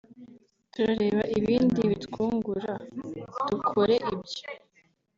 [0.71, 2.71] Turareba ibindi bitwungura
[3.47, 4.43] dukore ibyo”